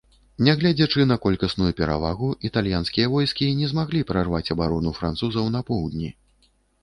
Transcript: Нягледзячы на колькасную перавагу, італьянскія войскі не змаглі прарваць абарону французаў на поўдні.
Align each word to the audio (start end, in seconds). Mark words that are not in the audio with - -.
Нягледзячы 0.45 1.03
на 1.09 1.17
колькасную 1.25 1.71
перавагу, 1.79 2.29
італьянскія 2.49 3.11
войскі 3.15 3.51
не 3.61 3.67
змаглі 3.75 4.01
прарваць 4.13 4.43
абарону 4.55 4.95
французаў 5.01 5.53
на 5.57 5.61
поўдні. 5.71 6.09